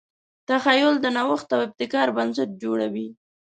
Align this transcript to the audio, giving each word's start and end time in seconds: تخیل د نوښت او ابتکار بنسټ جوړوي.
تخیل 0.49 0.93
د 1.01 1.05
نوښت 1.17 1.47
او 1.55 1.59
ابتکار 1.67 2.07
بنسټ 2.17 2.49
جوړوي. 2.63 3.07